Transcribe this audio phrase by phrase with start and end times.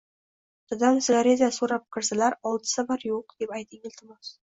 [0.73, 4.39] Dadam sigareta soʻrab kirsalar olti safar yoʻq deb ayting, iltimos...